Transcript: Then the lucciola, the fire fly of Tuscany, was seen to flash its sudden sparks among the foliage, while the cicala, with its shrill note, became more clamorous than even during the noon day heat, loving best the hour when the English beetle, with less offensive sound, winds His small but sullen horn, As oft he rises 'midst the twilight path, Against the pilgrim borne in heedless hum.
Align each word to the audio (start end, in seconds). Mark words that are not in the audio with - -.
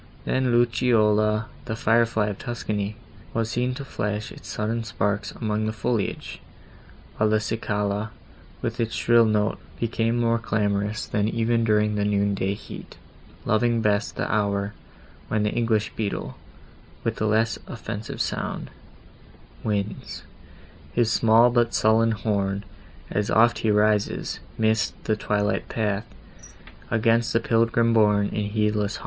Then 0.25 0.45
the 0.45 0.49
lucciola, 0.57 1.45
the 1.65 1.75
fire 1.75 2.07
fly 2.07 2.25
of 2.29 2.39
Tuscany, 2.39 2.95
was 3.35 3.51
seen 3.51 3.75
to 3.75 3.85
flash 3.85 4.31
its 4.31 4.47
sudden 4.47 4.83
sparks 4.83 5.31
among 5.33 5.67
the 5.67 5.71
foliage, 5.71 6.41
while 7.17 7.29
the 7.29 7.39
cicala, 7.39 8.09
with 8.63 8.79
its 8.79 8.95
shrill 8.95 9.25
note, 9.25 9.59
became 9.79 10.17
more 10.17 10.39
clamorous 10.39 11.05
than 11.05 11.29
even 11.29 11.63
during 11.63 11.93
the 11.93 12.03
noon 12.03 12.33
day 12.33 12.55
heat, 12.55 12.97
loving 13.45 13.79
best 13.81 14.15
the 14.15 14.27
hour 14.33 14.73
when 15.27 15.43
the 15.43 15.51
English 15.51 15.91
beetle, 15.95 16.35
with 17.03 17.21
less 17.21 17.59
offensive 17.67 18.19
sound, 18.21 18.71
winds 19.63 20.23
His 20.93 21.11
small 21.11 21.51
but 21.51 21.75
sullen 21.75 22.13
horn, 22.13 22.63
As 23.11 23.29
oft 23.29 23.59
he 23.59 23.69
rises 23.69 24.39
'midst 24.57 24.95
the 25.03 25.15
twilight 25.15 25.69
path, 25.69 26.07
Against 26.89 27.33
the 27.33 27.39
pilgrim 27.39 27.93
borne 27.93 28.29
in 28.29 28.49
heedless 28.49 28.95
hum. 28.95 28.99